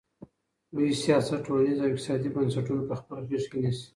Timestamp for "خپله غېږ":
2.99-3.45